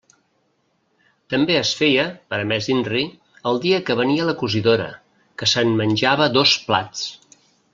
[1.33, 3.03] També es feia, per a més inri,
[3.51, 4.89] el dia que venia la cosidora,
[5.43, 7.07] que se'n menjava dos plats.